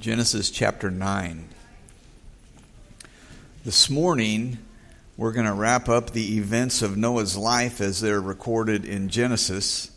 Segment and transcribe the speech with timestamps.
[0.00, 1.48] Genesis chapter 9.
[3.64, 4.58] This morning,
[5.16, 9.90] we're going to wrap up the events of Noah's life as they're recorded in Genesis.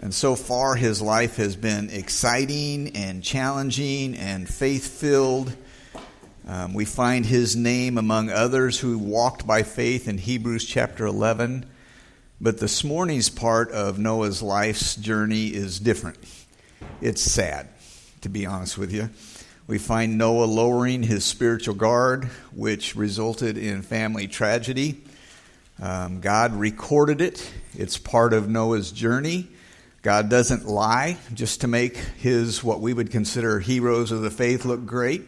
[0.00, 5.52] And so far, his life has been exciting and challenging and faith filled.
[6.46, 11.68] Um, we find his name among others who walked by faith in Hebrews chapter 11.
[12.40, 16.18] But this morning's part of Noah's life's journey is different.
[17.00, 17.68] It's sad
[18.22, 19.10] to be honest with you.
[19.66, 25.02] We find Noah lowering his spiritual guard, which resulted in family tragedy.
[25.80, 29.46] Um, God recorded it, it's part of Noah's journey.
[30.02, 34.64] God doesn't lie just to make his, what we would consider heroes of the faith,
[34.64, 35.22] look great.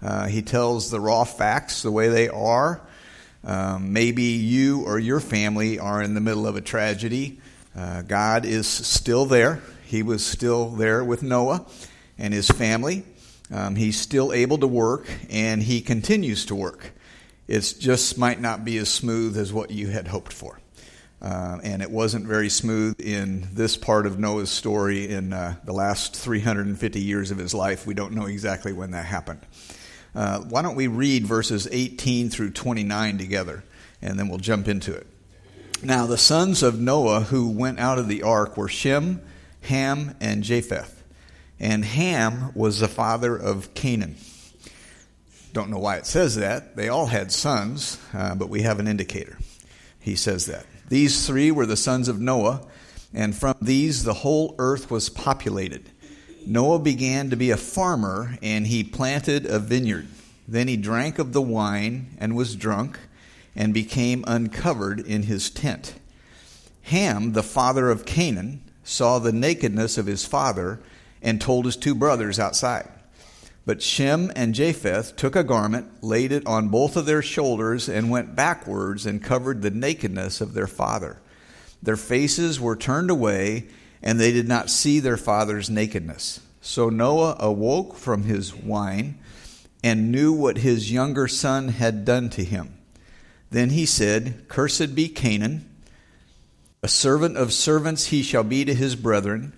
[0.00, 2.80] Uh, he tells the raw facts the way they are.
[3.44, 7.40] Um, maybe you or your family are in the middle of a tragedy.
[7.76, 9.60] Uh, God is still there.
[9.86, 11.66] He was still there with Noah
[12.22, 13.04] and his family.
[13.50, 16.92] Um, he's still able to work, and he continues to work.
[17.48, 20.58] It just might not be as smooth as what you had hoped for.
[21.20, 25.72] Uh, and it wasn't very smooth in this part of Noah's story in uh, the
[25.72, 27.86] last 350 years of his life.
[27.86, 29.40] We don't know exactly when that happened.
[30.14, 33.64] Uh, why don't we read verses 18 through 29 together,
[34.00, 35.06] and then we'll jump into it.
[35.82, 39.20] Now, the sons of Noah who went out of the ark were Shem,
[39.62, 41.01] Ham, and Japheth.
[41.62, 44.16] And Ham was the father of Canaan.
[45.52, 46.74] Don't know why it says that.
[46.74, 49.38] They all had sons, uh, but we have an indicator.
[50.00, 50.66] He says that.
[50.88, 52.66] These three were the sons of Noah,
[53.14, 55.88] and from these the whole earth was populated.
[56.44, 60.08] Noah began to be a farmer, and he planted a vineyard.
[60.48, 62.98] Then he drank of the wine and was drunk,
[63.54, 65.94] and became uncovered in his tent.
[66.84, 70.80] Ham, the father of Canaan, saw the nakedness of his father
[71.22, 72.88] and told his two brothers outside.
[73.64, 78.10] But Shem and Japheth took a garment, laid it on both of their shoulders, and
[78.10, 81.20] went backwards and covered the nakedness of their father.
[81.82, 83.68] Their faces were turned away,
[84.02, 86.40] and they did not see their father's nakedness.
[86.60, 89.18] So Noah awoke from his wine
[89.82, 92.74] and knew what his younger son had done to him.
[93.50, 95.68] Then he said, Cursed be Canaan,
[96.82, 99.52] a servant of servants he shall be to his brethren.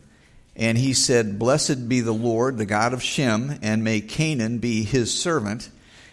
[0.56, 4.84] And he said, Blessed be the Lord, the God of Shem, and may Canaan be
[4.84, 5.68] his servant,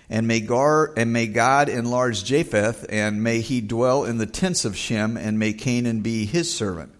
[0.09, 4.66] and may, Gar, and may God enlarge Japheth, and may he dwell in the tents
[4.66, 6.94] of Shem, and may Canaan be his servant.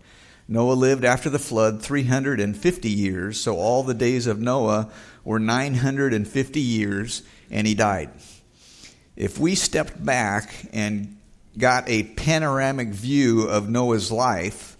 [0.48, 4.90] Noah lived after the flood 350 years, so all the days of Noah
[5.24, 8.10] were 950 years, and he died.
[9.16, 11.18] If we stepped back and
[11.58, 14.71] got a panoramic view of Noah's life,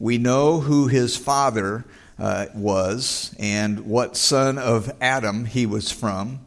[0.00, 1.84] we know who his father
[2.18, 6.40] uh, was and what son of Adam he was from.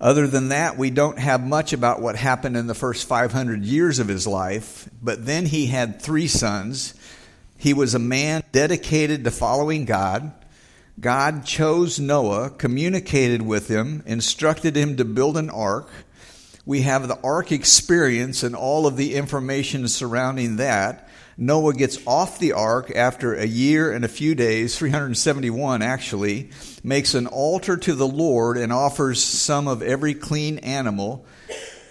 [0.00, 3.98] Other than that, we don't have much about what happened in the first 500 years
[3.98, 6.94] of his life, but then he had three sons.
[7.58, 10.32] He was a man dedicated to following God.
[10.98, 15.90] God chose Noah, communicated with him, instructed him to build an ark.
[16.64, 21.07] We have the ark experience and all of the information surrounding that.
[21.40, 26.50] Noah gets off the ark after a year and a few days, 371 actually,
[26.82, 31.24] makes an altar to the Lord and offers some of every clean animal.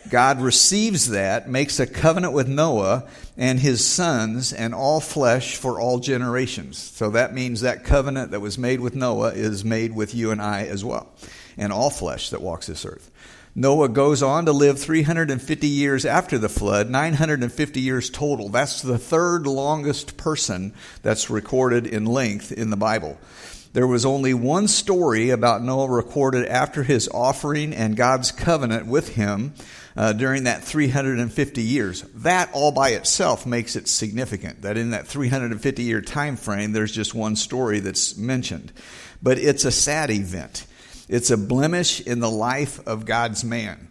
[0.09, 5.79] God receives that, makes a covenant with Noah and his sons and all flesh for
[5.79, 6.77] all generations.
[6.77, 10.41] So that means that covenant that was made with Noah is made with you and
[10.41, 11.09] I as well,
[11.57, 13.09] and all flesh that walks this earth.
[13.59, 18.49] Noah goes on to live 350 years after the flood, 950 years total.
[18.49, 23.17] That's the third longest person that's recorded in length in the Bible.
[23.73, 29.15] There was only one story about Noah recorded after his offering and God's covenant with
[29.15, 29.55] him
[29.95, 32.03] uh, during that 350 years.
[32.13, 36.91] That all by itself makes it significant that in that 350 year time frame, there's
[36.91, 38.71] just one story that's mentioned.
[39.23, 40.66] But it's a sad event.
[41.07, 43.87] It's a blemish in the life of God's man.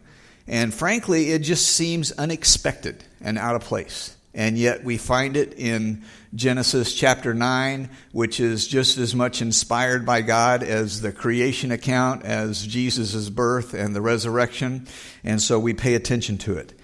[0.47, 4.17] And frankly, it just seems unexpected and out of place.
[4.35, 6.05] And yet we find it in
[6.35, 12.23] Genesis chapter 9, which is just as much inspired by God as the creation account,
[12.23, 14.87] as Jesus' birth and the resurrection.
[15.25, 16.75] And so we pay attention to it.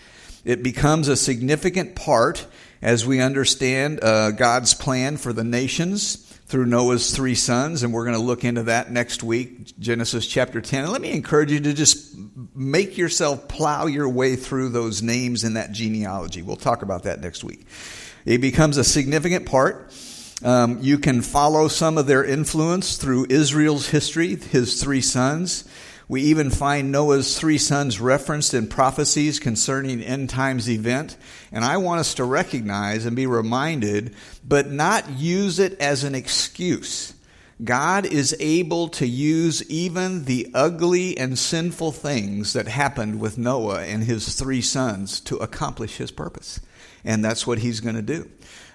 [0.47, 2.47] It becomes a significant part
[2.81, 8.05] as we understand uh, God's plan for the nations through Noah's three sons, and we're
[8.05, 10.85] going to look into that next week, Genesis chapter 10.
[10.85, 12.15] And let me encourage you to just
[12.55, 16.43] make yourself plow your way through those names in that genealogy.
[16.43, 17.65] We'll talk about that next week.
[18.27, 19.95] It becomes a significant part.
[20.45, 25.67] Um, you can follow some of their influence through Israel's history, his three sons.
[26.13, 31.17] We even find Noah's three sons referenced in prophecies concerning end times event.
[31.51, 34.15] And I want us to recognize and be reminded,
[34.47, 37.15] but not use it as an excuse.
[37.65, 43.81] God is able to use even the ugly and sinful things that happened with Noah
[43.81, 46.61] and his three sons to accomplish his purpose.
[47.07, 48.29] And that's what he's going to do.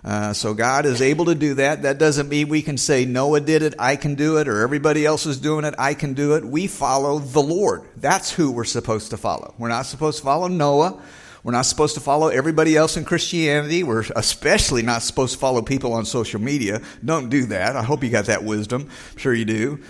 [0.08, 1.82] Uh, so God is able to do that.
[1.82, 5.06] That doesn't mean we can say Noah did it, I can do it, or everybody
[5.06, 6.46] else is doing it, I can do it.
[6.46, 7.84] We follow the Lord.
[7.98, 9.54] That's who we're supposed to follow.
[9.58, 10.98] We're not supposed to follow Noah.
[11.44, 13.84] We're not supposed to follow everybody else in Christianity.
[13.84, 16.82] We're especially not supposed to follow people on social media.
[17.04, 17.76] Don't do that.
[17.76, 18.90] I hope you got that wisdom.
[19.12, 19.84] I'm sure you do.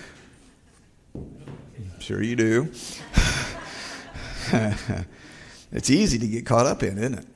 [1.14, 2.72] I'm sure you do.
[5.72, 7.28] it's easy to get caught up in, isn't it?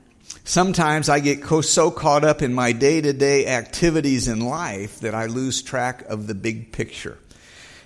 [0.44, 5.14] Sometimes I get so caught up in my day to day activities in life that
[5.14, 7.18] I lose track of the big picture.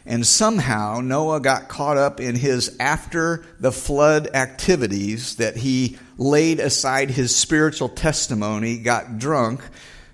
[0.06, 6.60] And somehow Noah got caught up in his after the flood activities that he laid
[6.60, 9.62] aside his spiritual testimony, got drunk,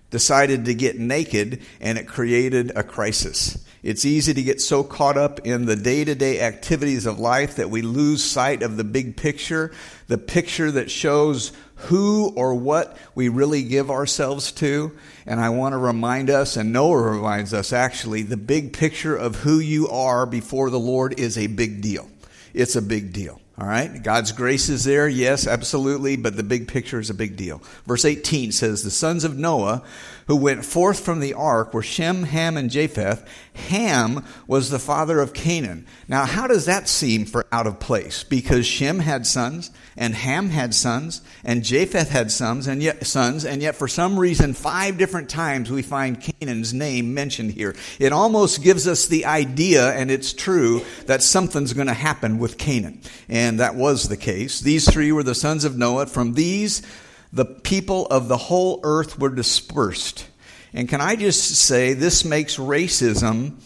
[0.10, 3.64] decided to get naked, and it created a crisis.
[3.84, 7.56] It's easy to get so caught up in the day to day activities of life
[7.56, 9.72] that we lose sight of the big picture,
[10.08, 11.52] the picture that shows
[11.84, 14.92] who or what we really give ourselves to.
[15.26, 19.38] And I want to remind us, and Noah reminds us actually, the big picture of
[19.38, 22.10] who you are before the Lord is a big deal.
[22.54, 23.40] It's a big deal.
[23.62, 24.02] All right?
[24.02, 27.62] God's grace is there, yes, absolutely, but the big picture is a big deal.
[27.86, 29.84] Verse 18 says, The sons of Noah
[30.28, 33.28] who went forth from the ark were Shem, Ham, and Japheth.
[33.54, 35.86] Ham was the father of Canaan.
[36.08, 38.24] Now, how does that seem for out of place?
[38.24, 43.46] Because Shem had sons, and Ham had sons, and Japheth had sons, and yet sons,
[43.46, 47.76] and yet for some reason, five different times we find Canaan's name mentioned here.
[48.00, 52.58] It almost gives us the idea, and it's true, that something's going to happen with
[52.58, 53.02] Canaan.
[53.28, 54.60] And that was the case.
[54.60, 56.06] These three were the sons of Noah.
[56.06, 56.82] From these,
[57.34, 60.28] the people of the whole earth were dispersed.
[60.74, 63.62] And can I just say, this makes racism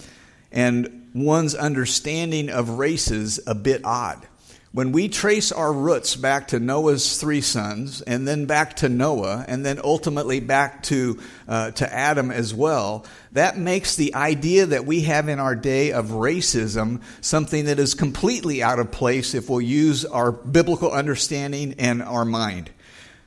[0.51, 4.27] and one's understanding of races a bit odd.
[4.75, 9.45] When we trace our roots back to Noah's three sons, and then back to Noah,
[9.47, 11.17] and then ultimately back to,
[11.47, 15.93] uh, to Adam as well, that makes the idea that we have in our day
[15.93, 21.75] of racism something that is completely out of place if we'll use our biblical understanding
[21.79, 22.69] and our mind.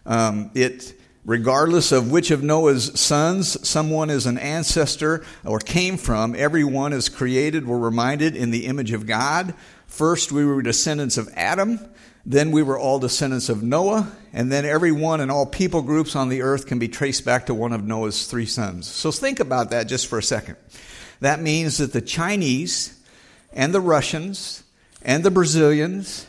[0.08, 6.34] Um, it, regardless of which of Noah's sons someone is an ancestor or came from,
[6.34, 9.52] everyone is created, we're reminded, in the image of God.
[9.86, 11.78] First, we were descendants of Adam.
[12.24, 14.10] Then we were all descendants of Noah.
[14.32, 17.54] And then everyone and all people groups on the earth can be traced back to
[17.54, 18.86] one of Noah's three sons.
[18.86, 20.56] So think about that just for a second.
[21.20, 22.98] That means that the Chinese
[23.52, 24.62] and the Russians
[25.02, 26.26] and the Brazilians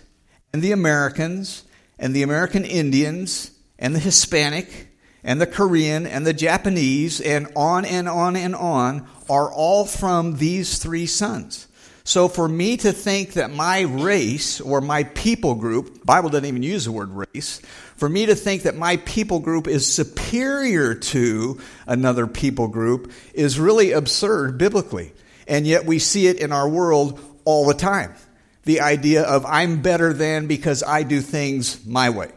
[0.51, 1.63] and the Americans
[1.97, 4.89] and the American Indians and the Hispanic
[5.23, 10.35] and the Korean and the Japanese and on and on and on are all from
[10.37, 11.67] these three sons.
[12.03, 16.63] So for me to think that my race or my people group, Bible doesn't even
[16.63, 17.61] use the word race,
[17.97, 23.59] for me to think that my people group is superior to another people group is
[23.59, 25.13] really absurd biblically.
[25.47, 28.15] And yet we see it in our world all the time.
[28.63, 32.31] The idea of I'm better than because I do things my way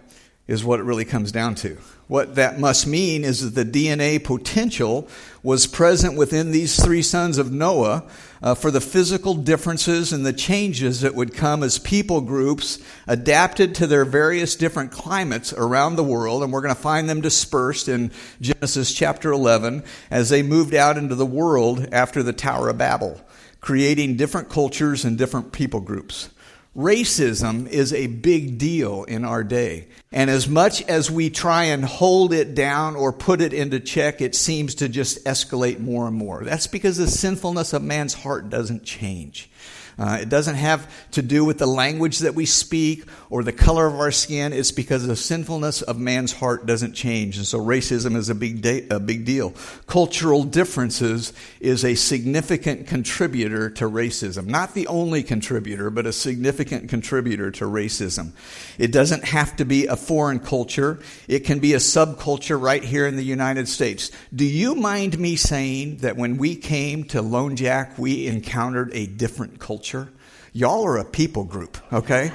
[0.49, 1.79] is what it really comes down to.
[2.09, 5.09] What that must mean is that the DNA potential
[5.43, 8.05] was present within these three sons of Noah
[8.43, 13.75] uh, for the physical differences and the changes that would come as people groups adapted
[13.77, 16.43] to their various different climates around the world.
[16.43, 20.99] And we're going to find them dispersed in Genesis chapter 11 as they moved out
[20.99, 23.21] into the world after the Tower of Babel,
[23.61, 26.31] creating different cultures and different people groups.
[26.77, 29.89] Racism is a big deal in our day.
[30.11, 34.23] And as much as we try and hold it down or put it into check,
[34.23, 36.43] it seems to just escalate more and more.
[36.45, 39.51] That's because the sinfulness of man's heart doesn't change.
[39.99, 43.87] Uh, it doesn't have to do with the language that we speak or the color
[43.87, 44.53] of our skin.
[44.53, 47.37] It's because the sinfulness of man's heart doesn't change.
[47.37, 49.55] And so racism is a big, de- a big deal.
[49.87, 54.47] Cultural differences is a significant contributor to racism.
[54.47, 58.33] Not the only contributor, but a significant contributor to racism.
[58.79, 61.01] It doesn't have to be a foreign culture.
[61.29, 64.11] It can be a subculture right here in the United States.
[64.35, 69.07] Do you mind me saying that when we came to Lone Jack, we encountered a
[69.07, 69.82] different culture?
[69.83, 70.09] Culture.
[70.53, 72.31] Y'all are a people group, okay?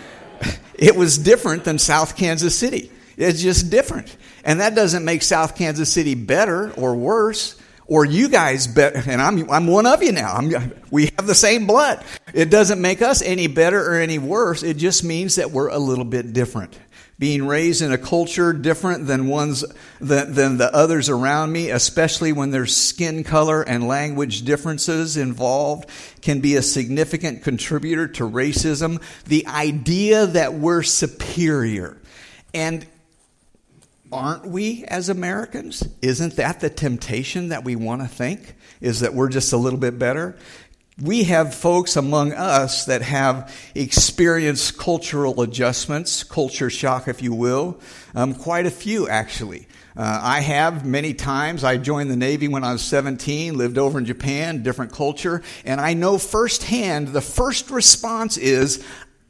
[0.74, 2.90] it was different than South Kansas City.
[3.16, 4.14] It's just different.
[4.44, 7.58] And that doesn't make South Kansas City better or worse.
[7.86, 10.34] or you guys bet, and I'm, I'm one of you now.
[10.34, 12.04] I'm, we have the same blood.
[12.34, 14.62] It doesn't make us any better or any worse.
[14.62, 16.78] It just means that we're a little bit different.
[17.18, 19.64] Being raised in a culture different than ones
[20.00, 25.88] than, than the others around me, especially when there's skin color and language differences involved,
[26.20, 29.02] can be a significant contributor to racism.
[29.24, 31.96] The idea that we're superior.
[32.52, 32.86] And
[34.12, 35.88] aren't we as Americans?
[36.02, 38.54] Isn't that the temptation that we want to think?
[38.80, 40.36] Is that we're just a little bit better?
[41.02, 47.78] We have folks among us that have experienced cultural adjustments, culture shock, if you will.
[48.14, 49.68] Um, quite a few, actually.
[49.94, 51.64] Uh, I have many times.
[51.64, 55.82] I joined the Navy when I was 17, lived over in Japan, different culture, and
[55.82, 58.82] I know firsthand the first response is,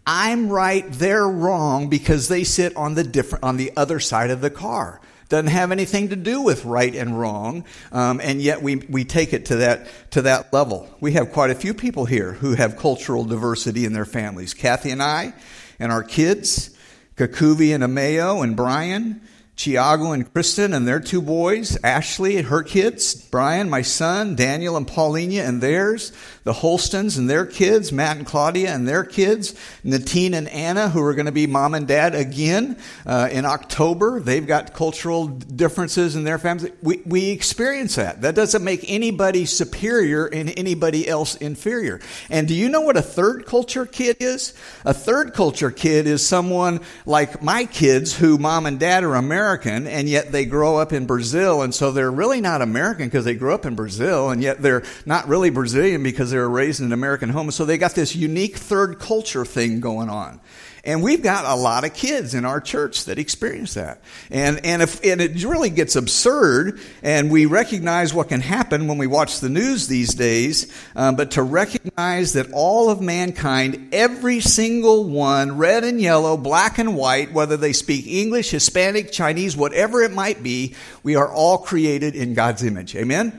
[0.06, 4.40] I'm right, they're wrong because they sit on the different, on the other side of
[4.40, 5.00] the car.
[5.28, 9.32] Doesn't have anything to do with right and wrong, um, and yet we, we take
[9.32, 10.88] it to that, to that level.
[11.00, 14.54] We have quite a few people here who have cultural diversity in their families.
[14.54, 15.34] Kathy and I,
[15.80, 16.76] and our kids,
[17.16, 19.20] Kakuvi and Ameo and Brian,
[19.56, 24.76] Chiago and Kristen and their two boys, Ashley and her kids, Brian, my son, Daniel
[24.76, 26.12] and Paulina and theirs,
[26.46, 31.02] the Holstons and their kids, Matt and Claudia and their kids, Natine and Anna, who
[31.02, 34.20] are going to be mom and dad again uh, in October.
[34.20, 36.70] They've got cultural differences in their families.
[36.80, 38.22] We, we experience that.
[38.22, 42.00] That doesn't make anybody superior and anybody else inferior.
[42.30, 44.54] And do you know what a third culture kid is?
[44.84, 49.88] A third culture kid is someone like my kids who mom and dad are American
[49.88, 53.34] and yet they grow up in Brazil, and so they're really not American because they
[53.34, 56.86] grew up in Brazil, and yet they're not really Brazilian because they were raised in
[56.86, 57.50] an American home.
[57.50, 60.38] So they got this unique third culture thing going on.
[60.84, 64.02] And we've got a lot of kids in our church that experience that.
[64.30, 68.98] And, and if, and it really gets absurd, and we recognize what can happen when
[68.98, 74.40] we watch the news these days, um, but to recognize that all of mankind, every
[74.40, 80.02] single one, red and yellow, black and white, whether they speak English, Hispanic, Chinese, whatever
[80.02, 82.94] it might be, we are all created in God's image.
[82.94, 83.32] Amen?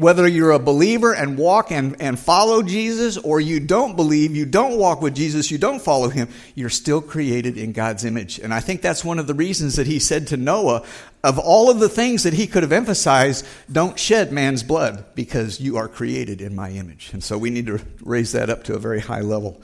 [0.00, 4.46] Whether you're a believer and walk and, and follow Jesus or you don't believe, you
[4.46, 8.38] don't walk with Jesus, you don't follow him, you're still created in God's image.
[8.38, 10.84] And I think that's one of the reasons that he said to Noah,
[11.22, 15.60] of all of the things that he could have emphasized, don't shed man's blood because
[15.60, 17.10] you are created in my image.
[17.12, 19.60] And so we need to raise that up to a very high level.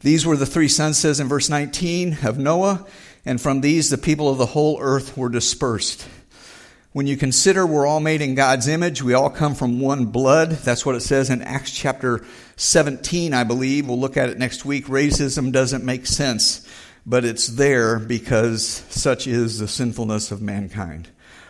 [0.00, 2.86] These were the three sons, says in verse 19, of Noah,
[3.24, 6.08] and from these the people of the whole earth were dispersed.
[6.92, 10.50] When you consider we're all made in God's image, we all come from one blood.
[10.50, 12.22] That's what it says in Acts chapter
[12.56, 13.88] 17, I believe.
[13.88, 14.88] We'll look at it next week.
[14.88, 16.68] Racism doesn't make sense,
[17.06, 21.08] but it's there because such is the sinfulness of mankind.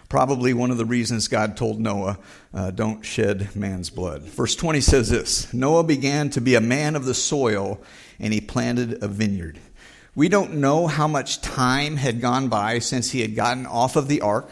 [0.08, 2.20] Probably one of the reasons God told Noah,
[2.54, 4.22] uh, don't shed man's blood.
[4.22, 7.82] Verse 20 says this Noah began to be a man of the soil,
[8.20, 9.58] and he planted a vineyard.
[10.14, 14.06] We don't know how much time had gone by since he had gotten off of
[14.06, 14.48] the ark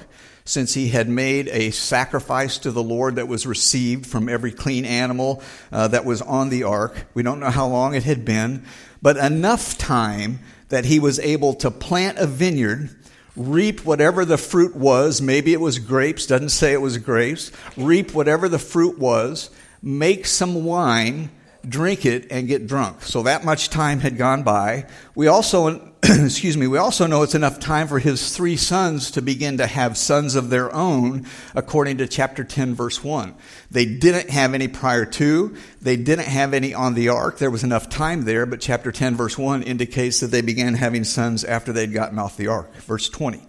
[0.51, 4.85] since he had made a sacrifice to the Lord that was received from every clean
[4.85, 5.41] animal
[5.71, 7.07] uh, that was on the ark.
[7.15, 8.65] We don't know how long it had been,
[9.01, 12.91] but enough time that he was able to plant a vineyard,
[13.37, 15.23] reap whatever the fruit was.
[15.23, 17.53] Maybe it was grapes, doesn't say it was grapes.
[17.77, 21.31] Reap whatever the fruit was, make some wine,
[21.69, 23.03] drink it, and get drunk.
[23.03, 24.87] So that much time had gone by.
[25.15, 25.90] We also
[26.25, 29.67] excuse me, we also know it's enough time for his three sons to begin to
[29.67, 31.25] have sons of their own,
[31.55, 33.33] according to chapter 10, verse 1.
[33.71, 37.39] They didn't have any prior to, they didn't have any on the ark.
[37.39, 41.05] There was enough time there, but chapter 10, verse 1 indicates that they began having
[41.05, 42.75] sons after they'd gotten off the ark.
[42.77, 43.41] Verse 20.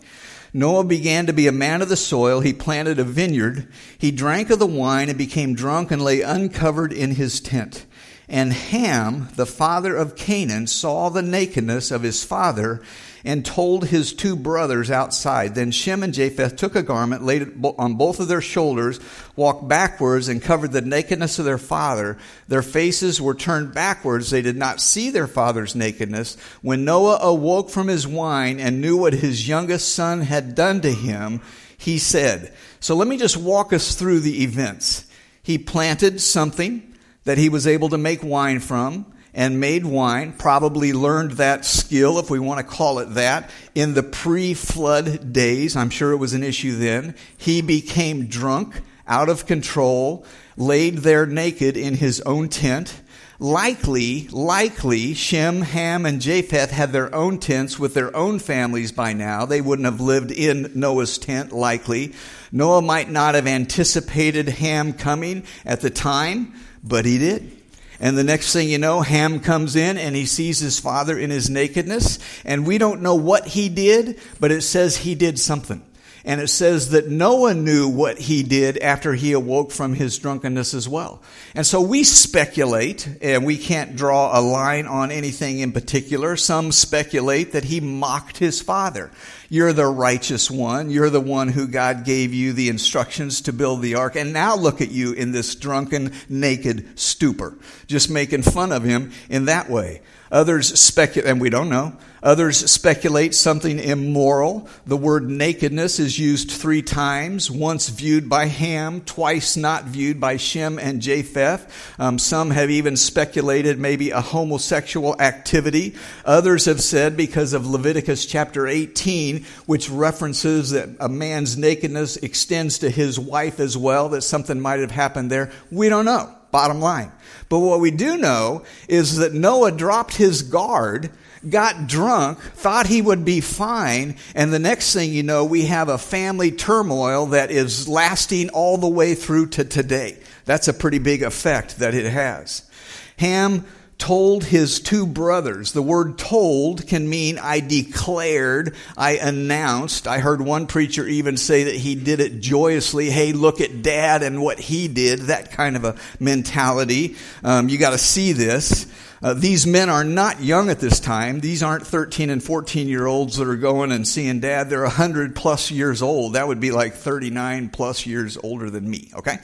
[0.53, 2.41] Noah began to be a man of the soil.
[2.41, 3.67] He planted a vineyard.
[3.97, 7.85] He drank of the wine and became drunk and lay uncovered in his tent.
[8.31, 12.81] And Ham, the father of Canaan, saw the nakedness of his father
[13.25, 15.53] and told his two brothers outside.
[15.53, 19.01] Then Shem and Japheth took a garment, laid it on both of their shoulders,
[19.35, 22.17] walked backwards, and covered the nakedness of their father.
[22.47, 24.29] Their faces were turned backwards.
[24.29, 26.37] They did not see their father's nakedness.
[26.61, 30.91] When Noah awoke from his wine and knew what his youngest son had done to
[30.93, 31.41] him,
[31.77, 35.05] he said, So let me just walk us through the events.
[35.43, 36.90] He planted something
[37.23, 42.19] that he was able to make wine from and made wine, probably learned that skill,
[42.19, 45.75] if we want to call it that, in the pre flood days.
[45.75, 47.15] I'm sure it was an issue then.
[47.37, 50.25] He became drunk, out of control,
[50.57, 53.01] laid there naked in his own tent,
[53.39, 59.13] likely, likely, Shem, Ham, and Japheth had their own tents with their own families by
[59.13, 59.45] now.
[59.45, 62.13] They wouldn't have lived in Noah's tent, likely.
[62.51, 67.51] Noah might not have anticipated Ham coming at the time, but he did.
[67.99, 71.29] And the next thing you know, Ham comes in and he sees his father in
[71.29, 72.17] his nakedness.
[72.43, 75.83] And we don't know what he did, but it says he did something.
[76.23, 80.73] And it says that Noah knew what he did after he awoke from his drunkenness
[80.73, 81.21] as well.
[81.55, 86.37] And so we speculate, and we can't draw a line on anything in particular.
[86.37, 89.09] Some speculate that he mocked his father.
[89.49, 90.91] You're the righteous one.
[90.91, 94.15] You're the one who God gave you the instructions to build the ark.
[94.15, 97.57] And now look at you in this drunken, naked stupor.
[97.87, 100.01] Just making fun of him in that way.
[100.31, 101.97] Others speculate, and we don't know.
[102.23, 104.67] Others speculate something immoral.
[104.85, 110.37] The word nakedness is used three times, once viewed by Ham, twice not viewed by
[110.37, 111.95] Shem and Japheth.
[111.99, 115.95] Um, some have even speculated maybe a homosexual activity.
[116.23, 122.77] Others have said because of Leviticus chapter 18, which references that a man's nakedness extends
[122.79, 125.51] to his wife as well, that something might have happened there.
[125.71, 126.35] We don't know.
[126.51, 127.11] Bottom line.
[127.49, 131.09] But what we do know is that Noah dropped his guard
[131.49, 135.89] got drunk, thought he would be fine, and the next thing you know, we have
[135.89, 140.17] a family turmoil that is lasting all the way through to today.
[140.45, 142.69] That's a pretty big effect that it has.
[143.17, 143.65] Ham
[144.01, 145.73] told his two brothers.
[145.73, 150.07] The word told can mean I declared, I announced.
[150.07, 153.11] I heard one preacher even say that he did it joyously.
[153.11, 155.19] Hey, look at dad and what he did.
[155.19, 157.15] That kind of a mentality.
[157.43, 158.87] Um, you got to see this.
[159.23, 161.39] Uh, these men are not young at this time.
[161.39, 164.69] These aren't 13 and 14 year olds that are going and seeing dad.
[164.69, 166.33] They're 100 plus years old.
[166.33, 169.37] That would be like 39 plus years older than me, okay?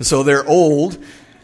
[0.00, 0.98] So they're old.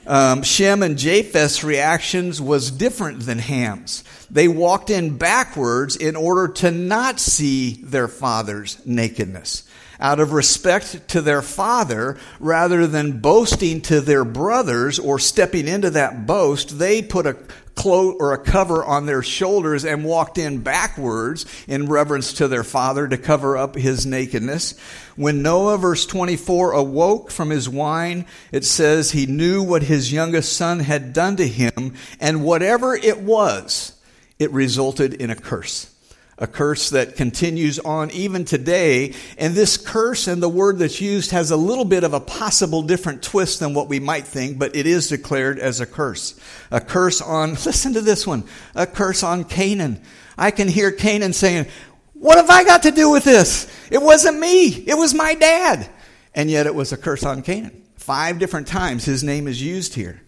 [0.07, 4.05] Um, Shem and Japheth's reactions was different than Ham's.
[4.31, 9.65] They walked in backwards in order to not see their father's nakedness
[10.01, 15.91] out of respect to their father, rather than boasting to their brothers or stepping into
[15.91, 17.37] that boast, they put a
[17.75, 22.65] cloak or a cover on their shoulders and walked in backwards in reverence to their
[22.65, 24.79] father to cover up his nakedness.
[25.17, 30.53] When Noah, verse 24, awoke from his wine, it says he knew what his youngest
[30.53, 34.01] son had done to him, and whatever it was,
[34.39, 35.94] it resulted in a curse
[36.39, 39.15] a curse that continues on even today.
[39.39, 42.83] And this curse and the word that's used has a little bit of a possible
[42.83, 46.39] different twist than what we might think, but it is declared as a curse.
[46.71, 48.45] A curse on, listen to this one,
[48.75, 50.01] a curse on Canaan.
[50.37, 51.67] I can hear Canaan saying,
[52.15, 53.71] What have I got to do with this?
[53.91, 55.89] It wasn't me, it was my dad.
[56.35, 57.83] And yet it was a curse on Canaan.
[57.95, 60.21] Five different times his name is used here.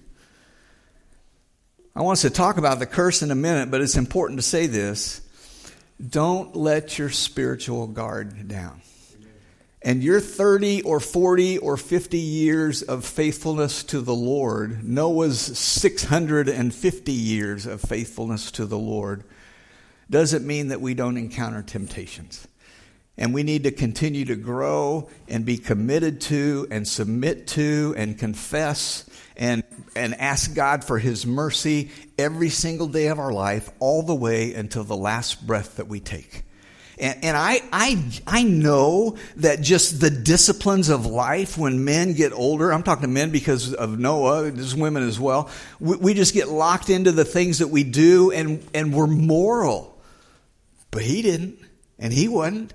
[1.97, 4.42] I want us to talk about the curse in a minute, but it's important to
[4.42, 5.26] say this
[6.05, 8.83] don't let your spiritual guard down.
[9.83, 17.13] And your 30 or 40 or 50 years of faithfulness to the Lord, Noah's 650
[17.13, 19.23] years of faithfulness to the Lord,
[20.11, 22.49] doesn't mean that we don't encounter temptations.
[23.18, 28.18] And we need to continue to grow and be committed to and submit to and
[28.18, 29.62] confess and,
[29.94, 34.55] and ask God for His mercy every single day of our life, all the way
[34.55, 36.42] until the last breath that we take.
[36.98, 42.33] And, and I, I, I know that just the disciplines of life when men get
[42.33, 46.33] older, I'm talking to men because of Noah, there's women as well, we, we just
[46.33, 49.98] get locked into the things that we do and, and we're moral.
[50.90, 51.59] But he didn't,
[51.98, 52.72] and he wasn't.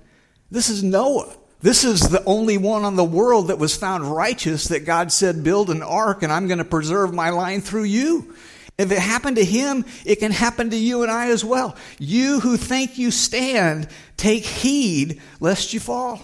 [0.52, 1.34] This is Noah.
[1.62, 5.42] This is the only one on the world that was found righteous that God said,
[5.42, 8.34] Build an ark and I'm going to preserve my line through you.
[8.76, 11.74] If it happened to him, it can happen to you and I as well.
[11.98, 13.88] You who think you stand,
[14.18, 16.20] take heed lest you fall.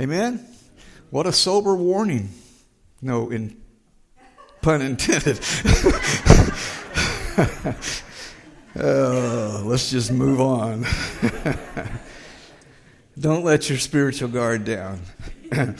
[0.00, 0.44] Amen?
[1.10, 2.30] What a sober warning.
[3.00, 3.56] No, in
[4.62, 5.38] pun intended.
[8.76, 10.84] oh, let's just move on.
[13.18, 15.00] Don't let your spiritual guard down.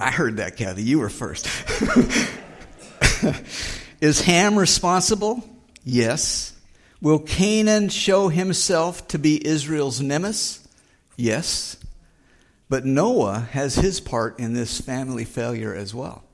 [0.00, 0.82] I heard that, Kathy.
[0.82, 1.48] You were first.
[4.00, 5.42] Is Ham responsible?
[5.84, 6.54] Yes.
[7.00, 10.66] Will Canaan show himself to be Israel's nemesis?
[11.16, 11.76] Yes.
[12.68, 16.24] But Noah has his part in this family failure as well.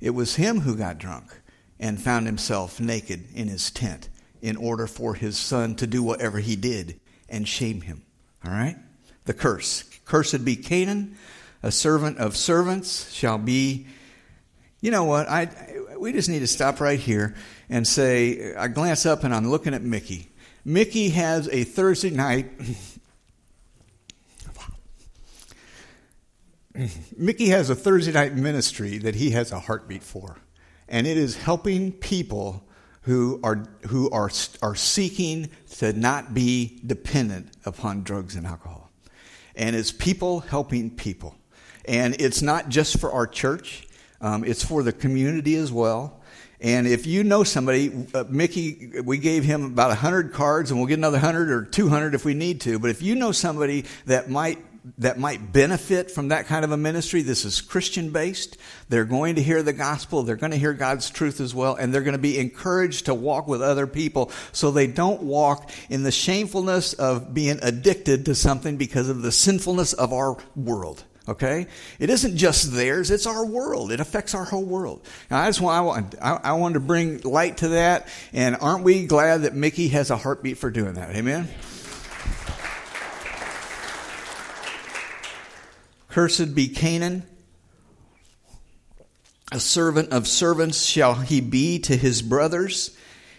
[0.00, 1.40] It was him who got drunk
[1.78, 4.08] and found himself naked in his tent
[4.40, 8.02] in order for his son to do whatever he did and shame him.
[8.44, 8.76] All right?
[9.24, 9.84] The curse.
[10.04, 11.16] Cursed be Canaan,
[11.62, 13.86] a servant of servants shall be.
[14.80, 15.28] You know what?
[15.28, 15.50] I
[15.98, 17.34] we just need to stop right here
[17.68, 20.30] and say, I glance up and I'm looking at Mickey.
[20.64, 22.50] Mickey has a Thursday night.
[27.16, 30.36] Mickey has a Thursday night ministry that he has a heartbeat for,
[30.88, 32.67] and it is helping people
[33.02, 34.30] who are who are
[34.62, 38.90] are seeking to not be dependent upon drugs and alcohol,
[39.54, 41.34] and it's people helping people,
[41.84, 43.86] and it's not just for our church;
[44.20, 46.18] um, it's for the community as well.
[46.60, 50.88] And if you know somebody, uh, Mickey, we gave him about 100 cards, and we'll
[50.88, 52.80] get another 100 or 200 if we need to.
[52.80, 54.58] But if you know somebody that might
[54.98, 57.22] that might benefit from that kind of a ministry.
[57.22, 58.56] This is Christian based.
[58.88, 60.22] They're going to hear the gospel.
[60.22, 61.74] They're going to hear God's truth as well.
[61.74, 65.70] And they're going to be encouraged to walk with other people so they don't walk
[65.90, 71.04] in the shamefulness of being addicted to something because of the sinfulness of our world.
[71.28, 71.66] Okay?
[71.98, 73.92] It isn't just theirs, it's our world.
[73.92, 75.04] It affects our whole world.
[75.30, 78.08] Now, I just want, I, want, I, I wanted to bring light to that.
[78.32, 81.14] And aren't we glad that Mickey has a heartbeat for doing that?
[81.14, 81.48] Amen?
[86.18, 87.22] Cursed be Canaan.
[89.52, 92.98] A servant of servants shall he be to his brothers.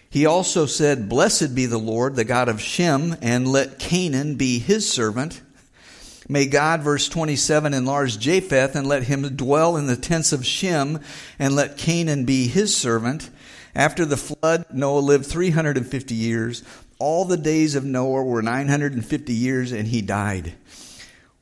[0.09, 4.59] He also said, Blessed be the Lord, the God of Shem, and let Canaan be
[4.59, 5.41] his servant.
[6.29, 11.01] May God, verse 27, enlarge Japheth and let him dwell in the tents of Shem,
[11.37, 13.29] and let Canaan be his servant.
[13.75, 16.63] After the flood, Noah lived 350 years.
[16.97, 20.53] All the days of Noah were 950 years, and he died.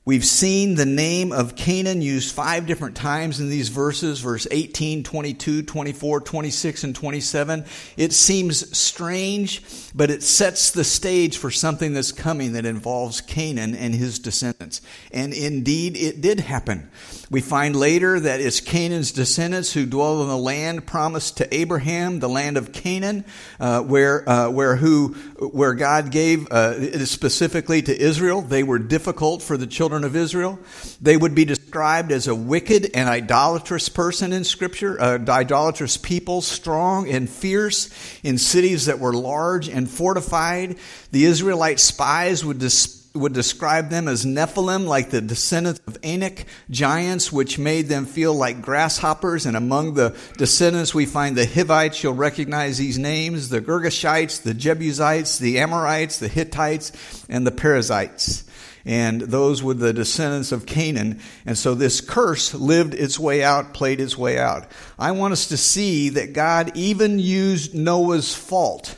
[0.08, 5.04] We've seen the name of Canaan used five different times in these verses, verse 18,
[5.04, 7.65] 22, 24, 26, and 27.
[7.98, 9.62] It seems strange,
[9.93, 14.80] but it sets the stage for something that's coming that involves Canaan and his descendants.
[15.12, 16.89] And indeed, it did happen.
[17.30, 22.22] We find later that it's Canaan's descendants who dwell in the land promised to Abraham,
[22.22, 23.26] the land of Canaan,
[23.60, 28.41] uh, where, uh, where, who, where God gave uh, specifically to Israel.
[28.41, 30.60] They were difficult for the children children of Israel.
[31.02, 36.42] They would be described as a wicked and idolatrous person in Scripture, uh, idolatrous people,
[36.42, 37.90] strong and fierce
[38.24, 40.78] in cities that were large and fortified.
[41.12, 46.46] The Israelite spies would dis- would describe them as Nephilim, like the descendants of Anak,
[46.70, 49.46] giants, which made them feel like grasshoppers.
[49.46, 52.04] And among the descendants, we find the Hivites.
[52.04, 58.44] You'll recognize these names the Girgashites, the Jebusites, the Amorites, the Hittites, and the Perizzites
[58.88, 61.20] and those were the descendants of Canaan.
[61.46, 64.66] And so this curse lived its way out, played its way out.
[64.98, 68.96] I want us to see that God even used Noah's fault,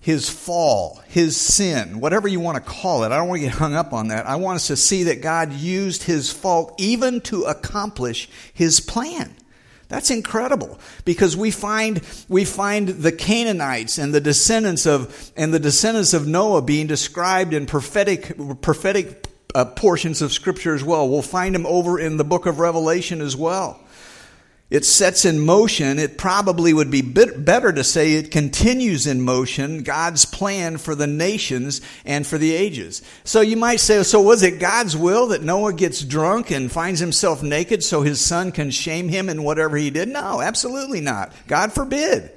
[0.00, 3.12] his fall, his sin, whatever you want to call it.
[3.12, 4.26] I don't want to get hung up on that.
[4.26, 9.36] I want us to see that God used his fault even to accomplish his plan.
[9.88, 15.58] That's incredible because we find we find the Canaanites and the descendants of and the
[15.58, 21.08] descendants of Noah being described in prophetic prophetic uh, portions of scripture as well.
[21.08, 23.80] We'll find them over in the book of Revelation as well
[24.70, 29.82] it sets in motion, it probably would be better to say it continues in motion
[29.82, 33.02] God's plan for the nations and for the ages.
[33.24, 37.00] So you might say, so was it God's will that Noah gets drunk and finds
[37.00, 40.08] himself naked so his son can shame him in whatever he did?
[40.08, 41.32] No, absolutely not.
[41.48, 42.30] God forbid.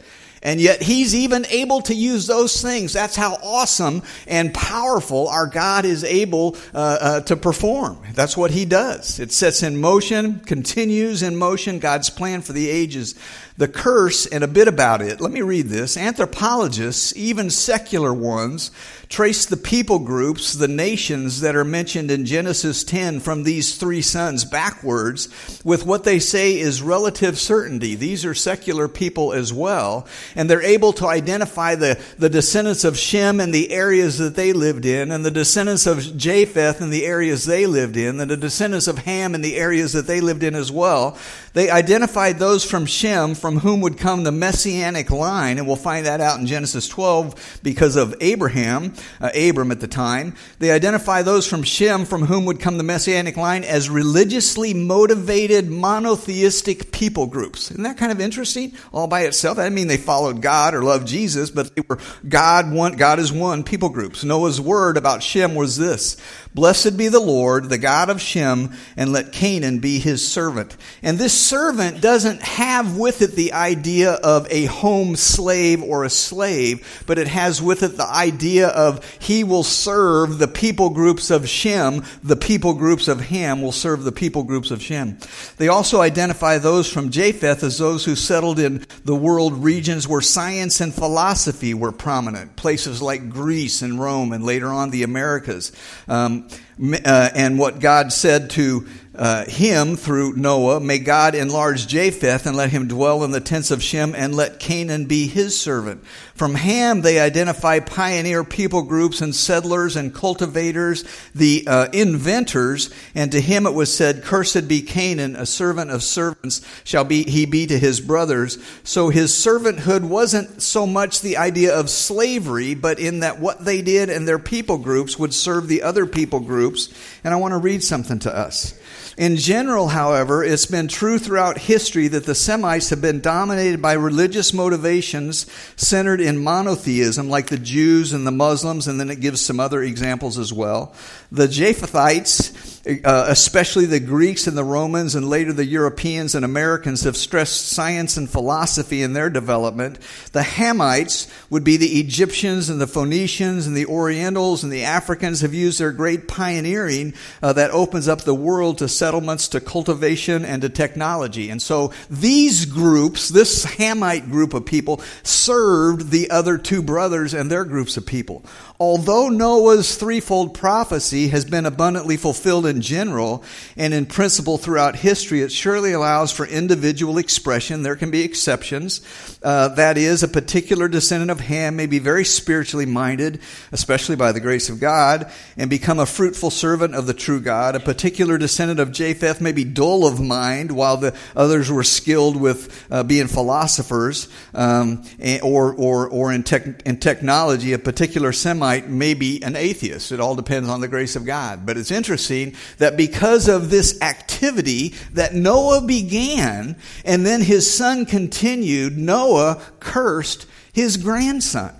[0.43, 2.93] And yet he's even able to use those things.
[2.93, 7.97] That's how awesome and powerful our God is able uh, uh, to perform.
[8.13, 9.19] That's what he does.
[9.19, 13.15] It sets in motion, continues in motion God's plan for the ages
[13.57, 15.21] the curse and a bit about it.
[15.21, 15.95] Let me read this.
[15.95, 18.71] Anthropologists, even secular ones,
[19.09, 24.01] trace the people groups, the nations that are mentioned in Genesis 10 from these three
[24.01, 25.29] sons backwards
[25.63, 27.93] with what they say is relative certainty.
[27.93, 32.97] These are secular people as well, and they're able to identify the, the descendants of
[32.97, 37.05] Shem and the areas that they lived in, and the descendants of Japheth and the
[37.05, 40.43] areas they lived in, and the descendants of Ham and the areas that they lived
[40.43, 41.17] in as well.
[41.53, 46.05] They identified those from Shem from whom would come the messianic line, and we'll find
[46.05, 50.35] that out in Genesis 12 because of Abraham, uh, Abram at the time.
[50.59, 55.69] They identify those from Shem from whom would come the messianic line as religiously motivated
[55.69, 57.71] monotheistic people groups.
[57.71, 59.57] Isn't that kind of interesting all by itself?
[59.59, 63.29] I mean they followed God or loved Jesus, but they were God one, God is
[63.33, 64.23] one people groups.
[64.23, 66.15] Noah's word about Shem was this,
[66.53, 70.77] Blessed be the Lord, the God of Shem, and let Canaan be his servant.
[71.01, 76.09] And this servant doesn't have with it the idea of a home slave or a
[76.09, 81.31] slave, but it has with it the idea of he will serve the people groups
[81.31, 85.17] of Shem, the people groups of Ham will serve the people groups of Shem.
[85.57, 90.21] They also identify those from Japheth as those who settled in the world regions where
[90.21, 95.71] science and philosophy were prominent, places like Greece and Rome and later on the Americas.
[96.07, 96.47] Um,
[96.79, 102.55] uh, and what God said to uh, him through Noah, may God enlarge Japheth and
[102.55, 106.03] let him dwell in the tents of Shem and let Canaan be his servant.
[106.33, 113.31] From Ham, they identify pioneer people groups and settlers and cultivators, the uh, inventors, and
[113.31, 117.45] to him it was said, Cursed be Canaan, a servant of servants shall be he
[117.45, 118.57] be to his brothers.
[118.83, 123.83] So his servanthood wasn't so much the idea of slavery, but in that what they
[123.83, 126.91] did and their people groups would serve the other people groups.
[127.23, 128.79] And I want to read something to us.
[129.17, 133.93] In general, however, it's been true throughout history that the Semites have been dominated by
[133.93, 135.45] religious motivations
[135.75, 139.83] centered in monotheism, like the Jews and the Muslims, and then it gives some other
[139.83, 140.95] examples as well.
[141.31, 147.03] The Japhethites, uh, especially the Greeks and the Romans, and later the Europeans and Americans,
[147.03, 149.99] have stressed science and philosophy in their development.
[150.33, 155.39] The Hamites would be the Egyptians and the Phoenicians and the Orientals and the Africans
[155.41, 160.43] have used their great pioneering uh, that opens up the world to settlements, to cultivation,
[160.43, 161.49] and to technology.
[161.49, 167.49] And so these groups, this Hamite group of people, served the other two brothers and
[167.49, 168.43] their groups of people.
[168.83, 173.41] Although Noah's threefold prophecy has been abundantly fulfilled in general
[173.77, 177.83] and in principle throughout history, it surely allows for individual expression.
[177.83, 178.99] There can be exceptions.
[179.41, 183.39] Uh, that is, a particular descendant of Ham may be very spiritually minded,
[183.71, 187.75] especially by the grace of God, and become a fruitful servant of the true God.
[187.75, 192.35] A particular descendant of Japheth may be dull of mind, while the others were skilled
[192.35, 195.05] with uh, being philosophers um,
[195.41, 197.71] or, or, or in, tech, in technology.
[197.71, 200.11] A particular Semite Semite may be an atheist.
[200.11, 201.65] It all depends on the grace of God.
[201.65, 208.05] But it's interesting that because of this activity that Noah began and then his son
[208.05, 211.71] continued, Noah cursed his grandson.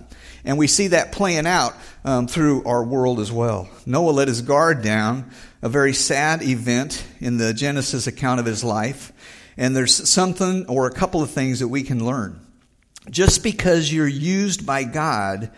[0.44, 3.68] And we see that playing out um, through our world as well.
[3.86, 5.30] Noah let his guard down,
[5.62, 9.10] a very sad event in the Genesis account of his life.
[9.56, 12.38] And there's something or a couple of things that we can learn.
[13.10, 15.50] Just because you're used by God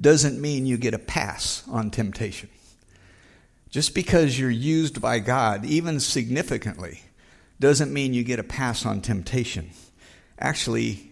[0.00, 2.48] doesn't mean you get a pass on temptation.
[3.70, 7.02] Just because you're used by God, even significantly,
[7.60, 9.70] doesn't mean you get a pass on temptation.
[10.38, 11.10] Actually,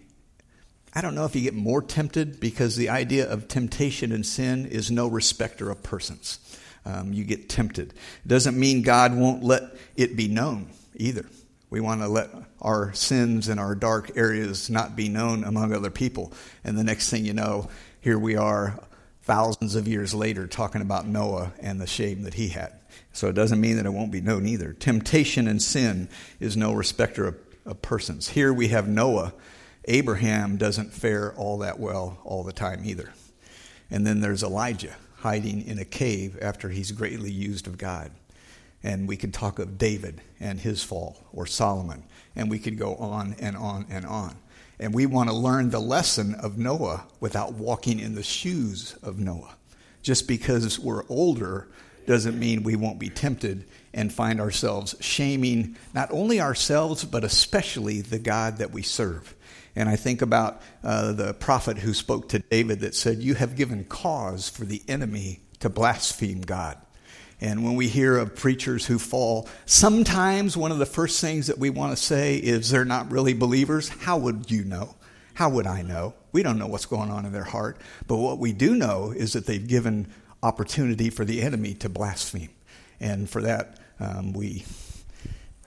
[0.95, 4.65] I don't know if you get more tempted because the idea of temptation and sin
[4.67, 6.39] is no respecter of persons.
[6.87, 7.91] Um, you get tempted.
[7.91, 9.63] It doesn't mean God won't let
[9.97, 11.27] it be known either.
[11.69, 12.31] We want to let
[12.63, 16.33] our sins and our dark areas not be known among other people.
[16.65, 17.69] And the next thing you know,
[18.07, 18.79] here we are
[19.23, 22.73] thousands of years later talking about Noah and the shame that he had.
[23.13, 24.73] So it doesn't mean that it won't be known either.
[24.75, 28.29] Temptation and sin is no respecter of, of persons.
[28.29, 29.33] Here we have Noah.
[29.87, 33.13] Abraham doesn't fare all that well all the time either.
[33.91, 38.13] And then there's Elijah hiding in a cave after he's greatly used of God.
[38.85, 42.05] And we could talk of David and his fall, or Solomon,
[42.37, 44.37] and we could go on and on and on.
[44.79, 49.19] And we want to learn the lesson of Noah without walking in the shoes of
[49.19, 49.57] Noah.
[50.03, 51.69] Just because we're older
[52.07, 58.01] doesn't mean we won't be tempted and find ourselves shaming not only ourselves, but especially
[58.01, 59.35] the God that we serve.
[59.75, 63.57] And I think about uh, the prophet who spoke to David that said, You have
[63.57, 66.79] given cause for the enemy to blaspheme God.
[67.41, 71.59] And when we hear of preachers who fall, sometimes one of the first things that
[71.59, 73.89] we want to say is they're not really believers.
[73.89, 74.97] How would you know?
[75.35, 76.15] How would I know?
[76.33, 77.79] We don't know what's going on in their heart.
[78.07, 80.09] But what we do know is that they've given
[80.43, 82.51] opportunity for the enemy to blaspheme.
[83.01, 84.65] And for that, um, we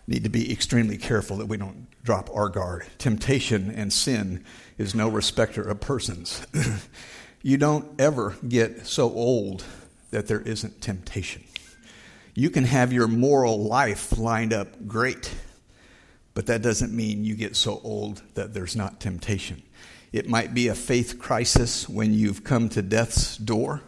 [0.07, 2.87] need to be extremely careful that we don't drop our guard.
[2.97, 4.43] Temptation and sin
[4.79, 6.45] is no respecter of persons.
[7.43, 9.63] you don't ever get so old
[10.09, 11.43] that there isn't temptation.
[12.39, 15.29] You can have your moral life lined up great,
[16.33, 19.61] but that doesn't mean you get so old that there's not temptation.
[20.13, 23.81] It might be a faith crisis when you've come to death's door.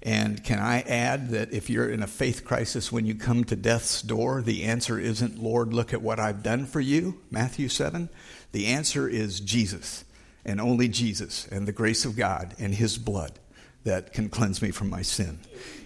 [0.00, 3.56] And can I add that if you're in a faith crisis when you come to
[3.56, 8.08] death's door, the answer isn't, Lord, look at what I've done for you, Matthew 7.
[8.52, 10.04] The answer is Jesus,
[10.44, 13.40] and only Jesus, and the grace of God, and His blood
[13.82, 15.40] that can cleanse me from my sin.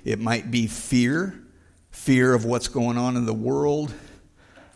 [0.04, 1.42] It might be fear
[1.96, 3.92] fear of what's going on in the world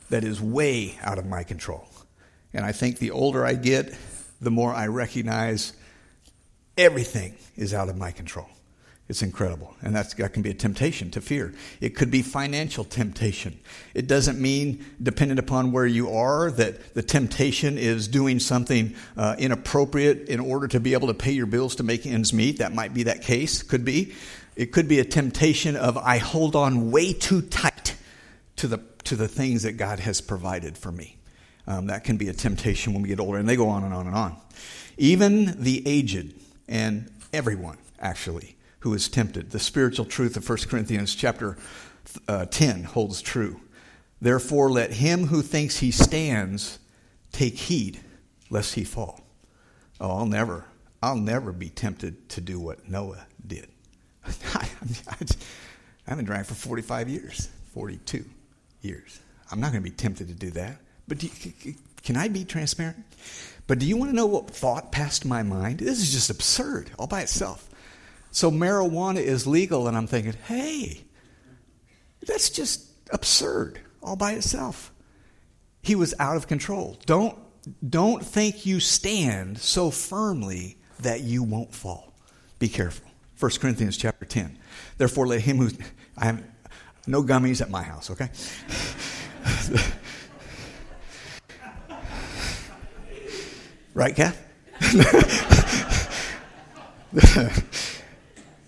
[0.09, 1.87] that is way out of my control.
[2.53, 3.95] And I think the older I get,
[4.41, 5.75] the more I recognize
[6.77, 8.49] everything is out of my control.
[9.09, 9.77] It's incredible.
[9.83, 11.53] And that can be a temptation to fear.
[11.81, 13.61] It could be financial temptation.
[13.93, 19.37] It doesn't mean, dependent upon where you are, that the temptation is doing something uh,
[19.39, 22.59] inappropriate in order to be able to pay your bills to make ends meet.
[22.59, 23.63] That might be that case.
[23.63, 24.15] Could be.
[24.61, 27.97] It could be a temptation of, I hold on way too tight
[28.57, 31.17] to the, to the things that God has provided for me.
[31.67, 33.39] Um, that can be a temptation when we get older.
[33.39, 34.37] And they go on and on and on.
[34.99, 36.35] Even the aged
[36.69, 39.51] and everyone, actually who is tempted.
[39.51, 41.57] The spiritual truth of 1 Corinthians chapter
[42.29, 43.63] uh, 10 holds true.
[44.21, 46.79] Therefore, let him who thinks he stands
[47.33, 48.01] take heed
[48.51, 49.23] lest he fall.
[49.99, 50.67] Oh, I'll never,
[51.03, 53.27] I'll never be tempted to do what Noah
[54.39, 55.03] did.
[55.09, 55.17] I,
[56.07, 58.25] have been driving for 45 years, 42
[58.83, 59.21] years.
[59.51, 60.79] I'm not going to be tempted to do that.
[61.09, 61.31] But you,
[62.03, 63.05] can I be transparent?
[63.67, 65.81] But do you want to know what thought passed my mind?
[65.81, 67.69] This is just absurd all by itself.
[68.31, 71.03] So marijuana is legal, and I'm thinking, hey,
[72.27, 74.93] that's just absurd all by itself.
[75.83, 76.99] He was out of control.
[77.07, 77.37] Don't,
[77.89, 82.13] don't think you stand so firmly that you won't fall.
[82.59, 83.10] Be careful.
[83.41, 84.59] 1 Corinthians chapter 10.
[84.99, 85.71] Therefore, let him who.
[86.17, 86.45] I have
[87.07, 88.29] no gummies at my house, okay?
[93.95, 94.47] right, Kath?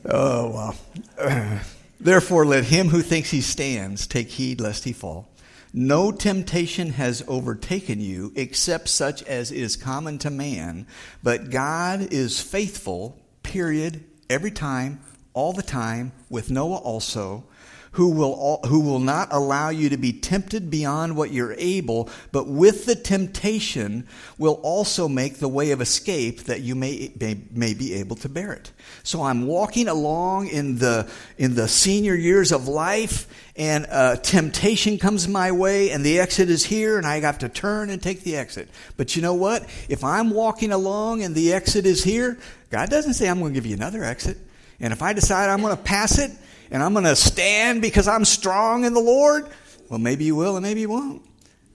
[0.05, 0.75] Oh,
[1.19, 1.61] wow.
[2.01, 5.29] Therefore, let him who thinks he stands take heed lest he fall.
[5.73, 10.87] No temptation has overtaken you except such as is common to man,
[11.23, 15.01] but God is faithful, period, every time,
[15.33, 17.45] all the time, with Noah also
[17.93, 22.49] who will, who will not allow you to be tempted beyond what you're able, but
[22.49, 24.07] with the temptation
[24.39, 28.29] will also make the way of escape that you may, may, may be able to
[28.31, 28.73] bear it.
[29.03, 33.27] So I'm walking along in the, in the senior years of life
[33.57, 37.49] and uh, temptation comes my way and the exit is here and I have to
[37.51, 38.71] turn and take the exit.
[38.97, 39.65] But you know what?
[39.91, 42.39] If I'm walking along and the exit is here,
[42.71, 44.39] God doesn't say I'm going to give you another exit.
[44.83, 46.31] And if I decide I'm going to pass it,
[46.71, 49.47] and I'm going to stand because I'm strong in the Lord?
[49.89, 51.23] Well, maybe you will and maybe you won't.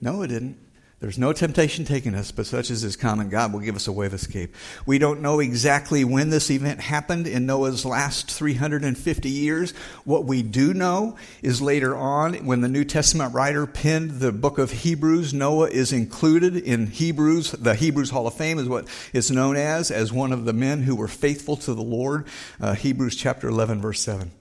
[0.00, 0.58] No, it didn't.
[1.00, 3.92] There's no temptation taking us, but such as is common, God will give us a
[3.92, 4.52] way of escape.
[4.84, 9.70] We don't know exactly when this event happened in Noah's last 350 years.
[10.04, 14.58] What we do know is later on, when the New Testament writer penned the book
[14.58, 17.52] of Hebrews, Noah is included in Hebrews.
[17.52, 20.82] The Hebrews Hall of Fame is what it's known as, as one of the men
[20.82, 22.26] who were faithful to the Lord.
[22.60, 24.32] Uh, Hebrews chapter 11, verse 7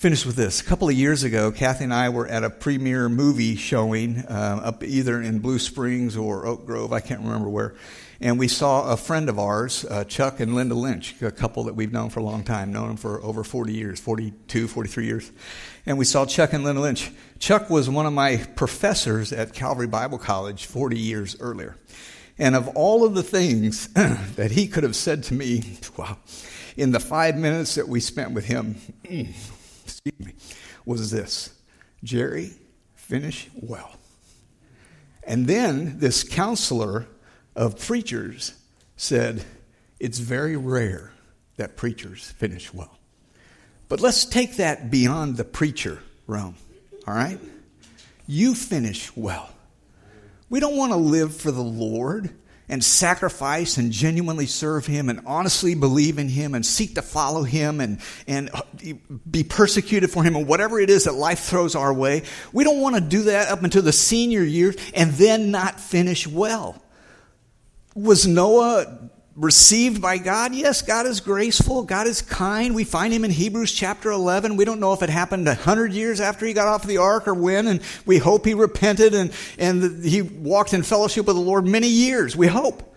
[0.00, 0.62] finish with this.
[0.62, 4.58] A couple of years ago, Kathy and I were at a premiere movie showing uh,
[4.64, 7.74] up either in Blue Springs or Oak Grove, I can't remember where.
[8.18, 11.74] And we saw a friend of ours, uh, Chuck and Linda Lynch, a couple that
[11.74, 15.30] we've known for a long time, known them for over 40 years, 42, 43 years.
[15.84, 17.10] And we saw Chuck and Linda Lynch.
[17.38, 21.76] Chuck was one of my professors at Calvary Bible College 40 years earlier.
[22.38, 26.16] And of all of the things that he could have said to me, wow,
[26.78, 28.76] in the five minutes that we spent with him,
[30.04, 30.34] excuse me,
[30.84, 31.50] was this
[32.02, 32.52] Jerry,
[32.94, 33.92] finish well.
[35.24, 37.06] And then this counselor
[37.54, 38.54] of preachers
[38.96, 39.44] said,
[39.98, 41.12] It's very rare
[41.56, 42.98] that preachers finish well.
[43.88, 46.54] But let's take that beyond the preacher realm,
[47.06, 47.38] all right?
[48.26, 49.50] You finish well.
[50.48, 52.30] We don't want to live for the Lord
[52.70, 57.42] and sacrifice and genuinely serve Him and honestly believe in Him and seek to follow
[57.42, 58.50] Him and, and
[59.30, 62.80] be persecuted for Him and whatever it is that life throws our way, we don't
[62.80, 66.80] want to do that up until the senior years and then not finish well.
[67.94, 70.54] Was Noah received by God?
[70.54, 71.82] Yes, God is graceful.
[71.82, 72.74] God is kind.
[72.74, 74.56] We find him in Hebrews chapter 11.
[74.56, 77.28] We don't know if it happened a hundred years after he got off the ark
[77.28, 81.42] or when, and we hope he repented and, and he walked in fellowship with the
[81.42, 82.36] Lord many years.
[82.36, 82.94] We hope.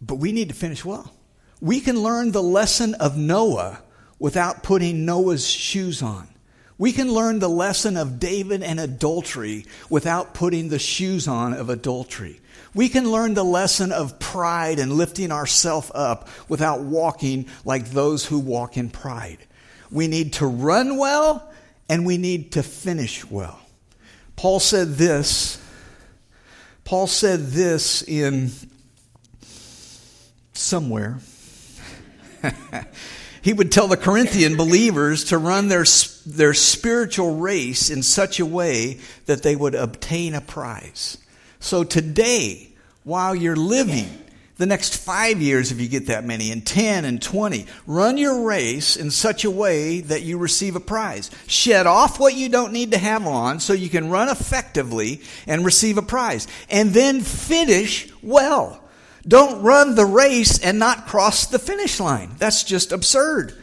[0.00, 1.12] But we need to finish well.
[1.60, 3.82] We can learn the lesson of Noah
[4.18, 6.31] without putting Noah's shoes on.
[6.78, 11.68] We can learn the lesson of David and adultery without putting the shoes on of
[11.68, 12.40] adultery.
[12.74, 18.24] We can learn the lesson of pride and lifting ourselves up without walking like those
[18.24, 19.38] who walk in pride.
[19.90, 21.52] We need to run well
[21.88, 23.60] and we need to finish well.
[24.36, 25.60] Paul said this.
[26.84, 28.50] Paul said this in
[30.52, 31.18] somewhere.
[33.42, 35.84] he would tell the Corinthian believers to run their,
[36.24, 41.18] their spiritual race in such a way that they would obtain a prize.
[41.58, 42.72] So today,
[43.04, 44.08] while you're living,
[44.58, 48.46] the next five years, if you get that many, and 10 and 20, run your
[48.46, 51.30] race in such a way that you receive a prize.
[51.48, 55.64] Shed off what you don't need to have on so you can run effectively and
[55.64, 56.46] receive a prize.
[56.70, 58.81] And then finish well.
[59.26, 62.34] Don't run the race and not cross the finish line.
[62.38, 63.56] That's just absurd.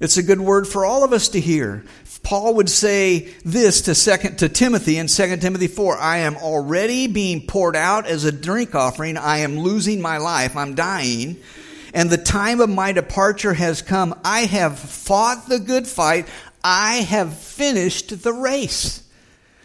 [0.00, 1.84] It's a good word for all of us to hear.
[2.22, 7.06] Paul would say this to second to Timothy in 2 Timothy 4, I am already
[7.06, 9.16] being poured out as a drink offering.
[9.16, 10.56] I am losing my life.
[10.56, 11.36] I'm dying.
[11.94, 14.18] And the time of my departure has come.
[14.24, 16.26] I have fought the good fight.
[16.64, 19.08] I have finished the race.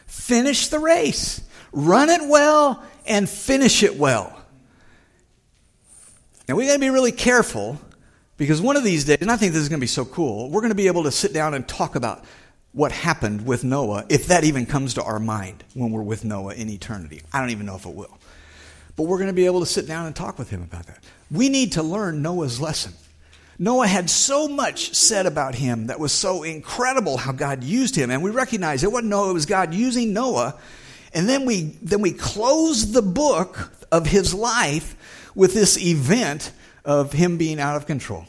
[0.05, 1.41] Finish the race.
[1.71, 4.40] Run it well and finish it well.
[6.51, 7.79] Now we got to be really careful
[8.35, 10.49] because one of these days, and I think this is going to be so cool,
[10.49, 12.25] we're going to be able to sit down and talk about
[12.73, 16.55] what happened with Noah, if that even comes to our mind when we're with Noah
[16.55, 17.21] in eternity.
[17.31, 18.17] I don't even know if it will.
[18.97, 21.01] But we're going to be able to sit down and talk with him about that.
[21.31, 22.95] We need to learn Noah's lesson.
[23.57, 28.11] Noah had so much said about him that was so incredible how God used him.
[28.11, 30.59] And we recognize it wasn't Noah, it was God using Noah.
[31.13, 34.97] And then we, then we close the book of his life
[35.35, 36.51] with this event
[36.83, 38.25] of him being out of control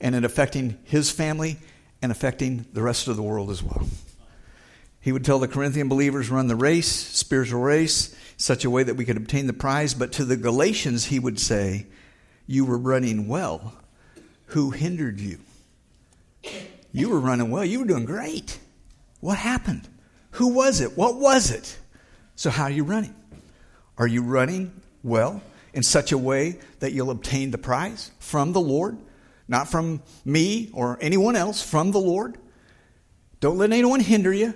[0.00, 1.56] and it affecting his family
[2.02, 3.86] and affecting the rest of the world as well.
[5.00, 8.96] He would tell the Corinthian believers run the race, spiritual race, such a way that
[8.96, 9.94] we could obtain the prize.
[9.94, 11.86] But to the Galatians, he would say,
[12.46, 13.74] You were running well.
[14.46, 15.38] Who hindered you?
[16.92, 17.64] You were running well.
[17.64, 18.58] You were doing great.
[19.20, 19.88] What happened?
[20.32, 20.96] Who was it?
[20.96, 21.78] What was it?
[22.34, 23.14] So, how are you running?
[23.98, 25.40] Are you running well
[25.76, 28.98] in such a way that you'll obtain the prize from the Lord?
[29.48, 32.36] not from me or anyone else, from the Lord.
[33.40, 34.54] Don't let anyone hinder you.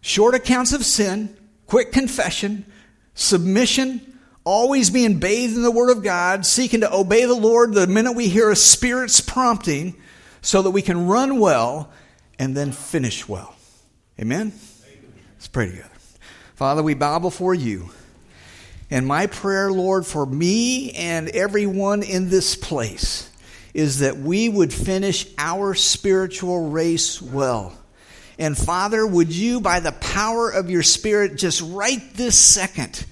[0.00, 1.36] Short accounts of sin,
[1.66, 2.64] quick confession,
[3.14, 7.86] submission, always being bathed in the Word of God, seeking to obey the Lord the
[7.86, 9.96] minute we hear a Spirit's prompting
[10.40, 11.90] so that we can run well
[12.38, 13.54] and then finish well.
[14.18, 14.52] Amen?
[15.34, 15.88] Let's pray together.
[16.54, 17.90] Father, we bow before you.
[18.90, 23.30] And my prayer, Lord, for me and everyone in this place
[23.74, 27.74] is that we would finish our spiritual race well.
[28.38, 33.04] And Father, would you, by the power of your Spirit, just right this second,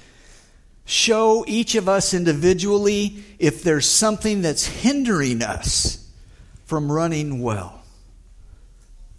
[0.85, 6.09] show each of us individually if there's something that's hindering us
[6.65, 7.83] from running well,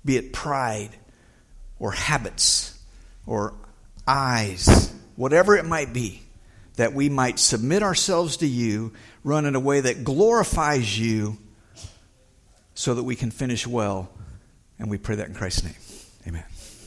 [0.04, 0.92] be it pride
[1.78, 2.80] or habits
[3.26, 3.54] or
[4.08, 6.24] eyes, whatever it might be,
[6.78, 11.38] that we might submit ourselves to you run in a way that glorifies you
[12.74, 14.10] so that we can finish well.
[14.80, 15.76] And we pray that in Christ's name.
[16.28, 16.44] Amen.